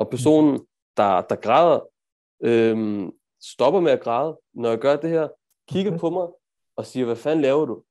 [0.00, 0.60] Og personen,
[0.96, 1.80] der, der græder,
[2.42, 3.10] øhm,
[3.42, 5.28] stopper med at græde, når jeg gør det her,
[5.68, 6.28] kigger på mig
[6.76, 7.82] og siger, hvad fanden laver du?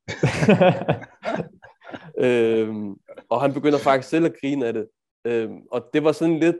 [2.25, 2.95] øhm,
[3.29, 4.87] og han begynder faktisk selv at grine af det.
[5.25, 6.55] Øhm, og det var sådan lidt,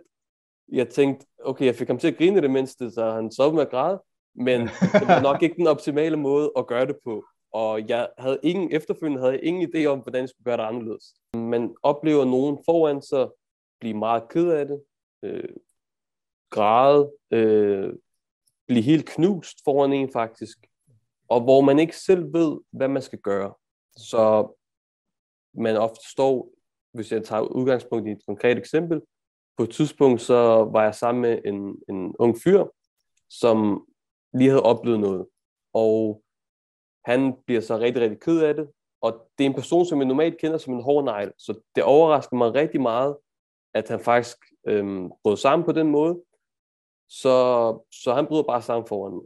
[0.72, 3.66] jeg tænkte, okay, jeg fik ham til at grine det mindste, så han stoppede med
[3.66, 4.02] at græde,
[4.36, 7.26] men det var nok ikke den optimale måde at gøre det på.
[7.54, 10.64] Og jeg havde ingen, efterfølgende havde jeg ingen idé om, hvordan jeg skulle gøre det
[10.64, 11.04] anderledes.
[11.34, 13.28] Man oplever nogen foran sig
[13.80, 14.82] blive meget ked af det,
[15.24, 15.56] øh,
[16.50, 17.94] græde, øh,
[18.68, 20.68] blive helt knust foran en faktisk,
[21.28, 23.54] og hvor man ikke selv ved, hvad man skal gøre.
[23.98, 24.54] Så
[25.54, 26.52] man ofte står,
[26.94, 29.02] hvis jeg tager udgangspunkt i et konkret eksempel,
[29.58, 32.66] på et tidspunkt så var jeg sammen med en, en ung fyr,
[33.30, 33.88] som
[34.34, 35.28] lige havde oplevet noget.
[35.74, 36.24] Og
[37.06, 38.70] han bliver så rigtig, rigtig ked af det.
[39.02, 41.32] Og det er en person, som jeg normalt kender som en hård negl.
[41.38, 43.18] Så det overrasker mig rigtig meget,
[43.74, 44.38] at han faktisk
[44.68, 46.22] øhm, brød sammen på den måde.
[47.10, 49.24] Så, så han bryder bare sammen foran mig.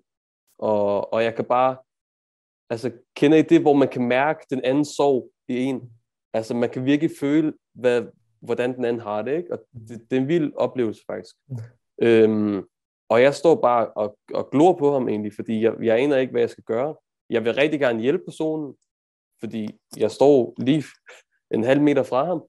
[0.60, 1.78] Og, og jeg kan bare,
[2.70, 5.92] altså kender I det, hvor man kan mærke den anden sorg i en?
[6.34, 8.04] Altså man kan virkelig føle, hvad,
[8.40, 9.54] hvordan den anden har det, ikke?
[9.54, 11.36] Og det, det er en vild oplevelse faktisk.
[11.48, 11.58] Mm.
[12.02, 12.68] Øhm,
[13.10, 16.32] og jeg står bare og, og glor på ham egentlig, fordi jeg, jeg aner ikke,
[16.32, 16.96] hvad jeg skal gøre.
[17.30, 18.76] Jeg vil rigtig gerne hjælpe personen,
[19.40, 20.84] fordi jeg står lige
[21.52, 22.44] en halv meter fra ham,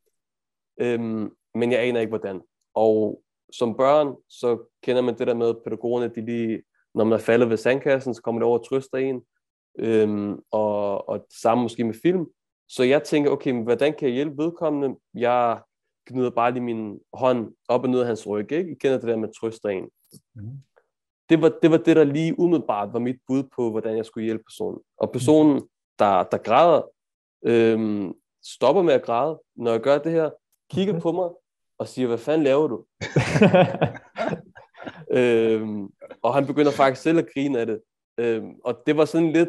[0.80, 2.40] øhm, men jeg aner ikke, hvordan.
[2.74, 6.62] Og som børn, så kender man det der med, at pædagogerne, de lige,
[6.94, 9.22] når man er faldet ved sandkassen, så kommer det over og trøster en,
[9.78, 12.26] øhm, og, og det samme måske med film.
[12.68, 14.96] Så jeg tænker, okay, men hvordan kan jeg hjælpe vedkommende?
[15.14, 15.60] Jeg
[16.06, 18.70] gnider bare lige min hånd op og ned af hans ryg, ikke?
[18.70, 19.88] I kender det der med trøster en.
[20.34, 20.58] Mm.
[21.28, 24.24] Det, var, det var det, der lige umiddelbart var mit bud på, hvordan jeg skulle
[24.24, 24.80] hjælpe personen.
[24.98, 26.82] Og personen, der, der græder,
[27.44, 30.30] øhm, stopper med at græde, når jeg gør det her,
[30.70, 31.30] kigger på mig
[31.78, 32.84] og siger, hvad fanden laver du?
[35.18, 35.88] øhm,
[36.22, 37.80] og han begynder faktisk selv at grine af det.
[38.18, 39.48] Øhm, og det var sådan lidt,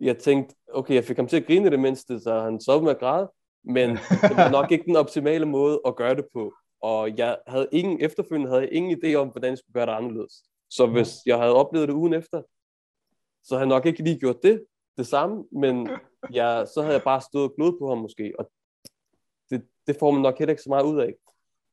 [0.00, 2.94] jeg tænkte, okay, jeg fik ham til at grine det mindste, så han stoppede med
[2.94, 3.30] at græde,
[3.64, 6.54] men det var nok ikke den optimale måde at gøre det på.
[6.82, 9.92] Og jeg havde ingen, efterfølgende havde jeg ingen idé om, hvordan jeg skulle gøre det
[9.92, 10.32] anderledes.
[10.70, 12.42] Så hvis jeg havde oplevet det ugen efter,
[13.44, 14.64] så havde jeg nok ikke lige gjort det,
[14.98, 15.88] det samme, men
[16.32, 18.50] jeg, så havde jeg bare stået og på ham måske, og
[19.50, 21.14] det, det får man nok heller ikke så meget ud af.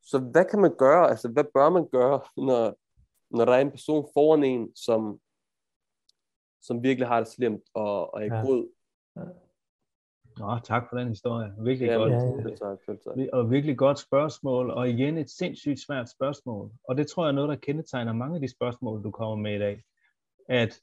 [0.02, 2.76] Så hvad kan man gøre, altså hvad bør man gøre, når,
[3.36, 5.20] når der er en person foran en, som,
[6.62, 8.40] som virkelig har det slemt og, og er ja.
[8.40, 8.68] god?
[9.16, 9.22] Ja.
[10.38, 11.52] Nå, tak for den historie.
[11.58, 12.12] Virkelig ja, godt.
[12.12, 13.26] Ja, ja.
[13.32, 16.70] Og virkelig godt spørgsmål, og igen et sindssygt svært spørgsmål.
[16.84, 19.54] Og det tror jeg er noget, der kendetegner mange af de spørgsmål, du kommer med
[19.54, 19.82] i dag.
[20.48, 20.80] At,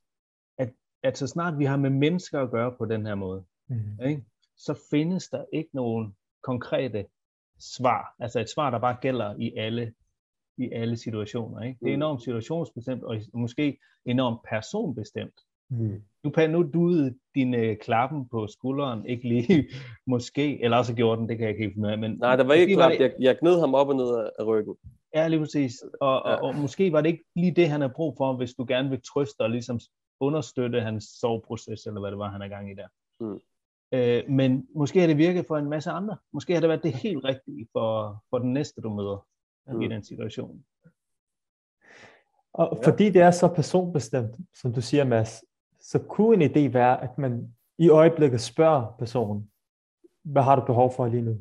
[0.57, 0.73] at,
[1.03, 3.99] at så snart vi har med mennesker at gøre på den her måde, mm.
[4.05, 4.25] ikke,
[4.57, 7.05] så findes der ikke nogen konkrete
[7.59, 8.15] svar.
[8.19, 9.93] Altså et svar, der bare gælder i alle
[10.57, 11.61] i alle situationer.
[11.61, 11.79] Ikke?
[11.79, 12.01] Det er mm.
[12.01, 15.39] enormt situationsbestemt, og måske enormt personbestemt.
[15.69, 16.01] Mm.
[16.23, 19.69] Nu, nu duede din øh, klappen på skulderen ikke lige,
[20.07, 21.99] måske, eller også gjorde den, det kan jeg ikke helt finde ud af.
[21.99, 22.99] Men Nej, der var ikke klap, det...
[22.99, 24.75] jeg, jeg gned ham op og ned af ryggen.
[25.15, 25.83] Ja, lige præcis.
[26.01, 26.35] Og, ja.
[26.35, 28.89] og, og måske var det ikke lige det, han har brug for, hvis du gerne
[28.89, 29.79] vil trøste og ligesom
[30.19, 32.87] understøtte hans soveproces, eller hvad det var, han er gang i der.
[33.19, 33.39] Mm.
[33.91, 36.17] Øh, men måske har det virket for en masse andre.
[36.31, 39.27] Måske har det været det helt rigtige for, for den næste, du møder
[39.67, 39.81] mm.
[39.81, 40.65] i den situation.
[42.53, 45.43] Og fordi det er så personbestemt, som du siger, Mads,
[45.79, 49.51] så kunne en idé være, at man i øjeblikket spørger personen,
[50.23, 51.37] hvad har du behov for lige nu?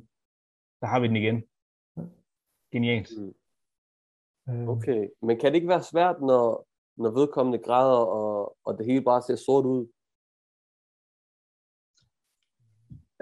[0.81, 1.43] Der har vi den igen.
[2.73, 3.11] Genialt.
[3.19, 3.35] Mm.
[4.49, 4.69] Øh.
[4.69, 6.67] Okay, men kan det ikke være svært, når,
[6.97, 9.87] når vedkommende græder, og, og det hele bare ser sort ud?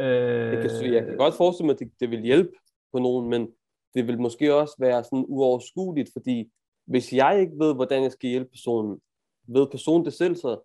[0.02, 0.52] Øh...
[0.52, 2.50] Jeg, kan, jeg kan godt forestille mig, at det, det vil hjælpe
[2.92, 3.48] på nogen, men
[3.94, 6.50] det vil måske også være sådan uoverskueligt, fordi
[6.86, 9.00] hvis jeg ikke ved, hvordan jeg skal hjælpe personen,
[9.48, 10.60] ved personen det selv så?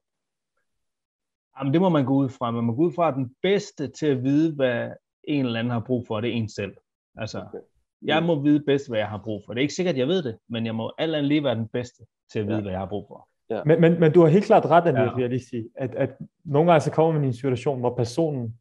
[1.60, 2.52] Jamen, det må man gå ud fra.
[2.52, 4.90] Man må gå ud fra, at den bedste til at vide, hvad
[5.24, 6.74] en eller anden har brug for, det er en selv.
[7.18, 7.58] Altså, okay.
[8.02, 9.54] jeg må vide bedst, hvad jeg har brug for.
[9.54, 11.56] Det er ikke sikkert, at jeg ved det, men jeg må alt andet lige være
[11.56, 12.62] den bedste til at vide, ja.
[12.62, 13.28] hvad jeg har brug for.
[13.50, 13.64] Ja.
[13.64, 15.14] Men, men, men du har helt klart ret, Anil, ja.
[15.14, 16.10] vil jeg lige sige, at, at
[16.44, 18.60] nogle gange så kommer man i en situation, hvor personen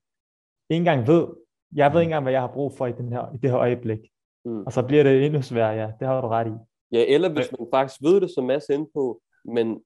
[0.71, 1.27] ikke engang ved,
[1.75, 3.59] jeg ved ikke engang, hvad jeg har brug for i, den her, i det her
[3.59, 3.99] øjeblik.
[4.45, 4.63] Mm.
[4.67, 5.93] Og så bliver det endnu sværere, ja.
[6.01, 6.57] Det har du ret i.
[6.93, 9.81] Ja, eller hvis man faktisk ved det, som Mads inde på, men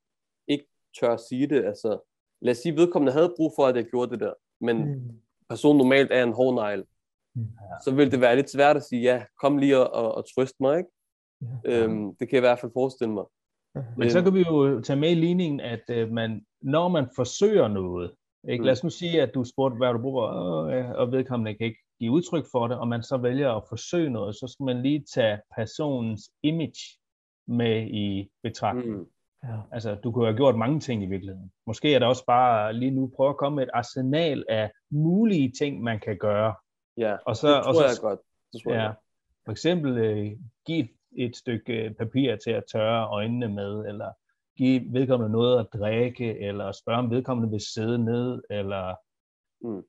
[0.48, 0.66] ikke
[1.00, 2.10] tør at sige det, altså
[2.42, 5.20] lad os sige, at vedkommende havde brug for, at jeg gjorde det der, men mm.
[5.48, 6.84] personen normalt er en hård negl,
[7.34, 7.46] mm.
[7.84, 10.60] så vil det være lidt svært at sige, ja, kom lige og, og, og trøst
[10.60, 10.90] mig, ikke?
[11.64, 11.84] Ja.
[11.84, 13.24] Øhm, det kan jeg i hvert fald forestille mig.
[13.96, 17.68] Men så kan vi jo tage med i ligningen, at øh, man, når man forsøger
[17.68, 18.14] noget,
[18.48, 18.62] ikke?
[18.62, 18.64] Mm.
[18.64, 20.26] lad os nu sige, at du spurgte, hvad du bruger,
[20.94, 24.34] og vedkommende kan ikke give udtryk for det, og man så vælger at forsøge noget,
[24.34, 26.98] så skal man lige tage personens image
[27.46, 28.96] med i betragtning.
[28.96, 29.06] Mm.
[29.44, 29.56] Ja.
[29.72, 31.52] Altså, du kunne have gjort mange ting i virkeligheden.
[31.66, 35.52] Måske er det også bare lige nu prøve at komme med et arsenal af mulige
[35.58, 36.54] ting, man kan gøre.
[36.96, 38.20] Ja, og så, det tror og så, jeg godt.
[38.52, 38.94] Det tror ja, jeg.
[39.44, 44.12] For eksempel uh, give et stykke papir til at tørre øjnene med, eller
[44.60, 48.96] give vedkommende noget at drikke, eller spørge om vedkommende vil sidde ned, eller
[49.60, 49.82] mm.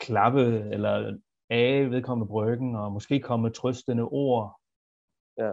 [0.00, 0.44] klappe,
[0.74, 1.18] eller
[1.50, 4.60] af vedkommende bryggen, og måske komme med trøstende ord.
[5.38, 5.52] Ja.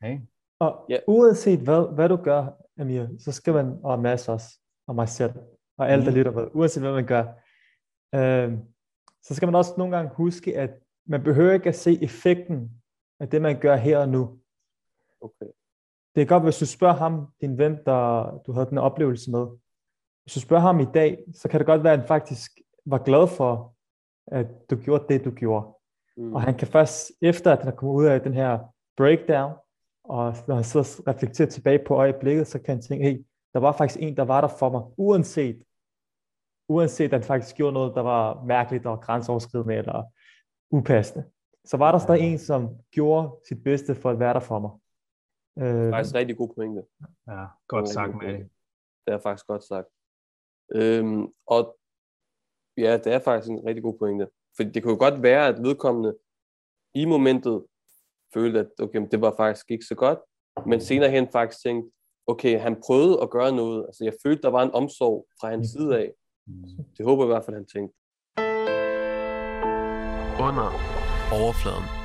[0.00, 0.20] Okay?
[0.58, 1.00] Og yeah.
[1.06, 2.46] uanset hvad, hvad du gør,
[2.80, 4.48] Amir, så skal man, og Mads også,
[4.86, 5.32] og mig selv,
[5.78, 6.16] og alle, der mm.
[6.16, 7.24] lytter med, uanset hvad man gør,
[8.14, 8.58] øh,
[9.22, 10.70] så skal man også nogle gange huske, at
[11.06, 12.82] man behøver ikke at se effekten
[13.20, 14.40] af det, man gør her og nu.
[15.20, 15.50] Okay.
[16.18, 19.46] Det er godt, hvis du spørger ham, din ven, der du havde den oplevelse med,
[20.22, 22.50] hvis du spørger ham i dag, så kan det godt være, at han faktisk
[22.86, 23.74] var glad for,
[24.26, 25.66] at du gjorde det, du gjorde.
[26.16, 26.34] Mm.
[26.34, 28.58] Og han kan først, efter at han er kommet ud af den her
[28.96, 29.52] breakdown,
[30.04, 33.72] og når han så reflekterer tilbage på øjeblikket, så kan han tænke, hey, der var
[33.72, 35.62] faktisk en, der var der for mig, uanset,
[36.68, 40.02] uanset at han faktisk gjorde noget, der var mærkeligt og grænseoverskridende eller
[40.70, 41.24] upassende.
[41.64, 44.70] Så var der stadig en, som gjorde sit bedste for at være der for mig.
[45.58, 46.82] Det er faktisk en rigtig god pointe.
[47.26, 48.34] Ja, godt sagt, med
[49.06, 49.88] Det er faktisk godt sagt.
[50.74, 51.78] Øhm, og
[52.76, 54.28] ja, det er faktisk en rigtig god pointe.
[54.56, 56.18] For det kunne jo godt være, at vedkommende
[56.94, 57.64] i momentet
[58.34, 60.18] følte, at okay, det var faktisk ikke så godt,
[60.66, 61.90] men senere hen faktisk tænkte,
[62.26, 63.86] okay, han prøvede at gøre noget.
[63.86, 66.12] Altså jeg følte, der var en omsorg fra hans side af.
[66.96, 67.94] Det håber jeg i hvert fald, han tænkte.
[70.46, 70.68] Under
[71.32, 71.97] overfladen.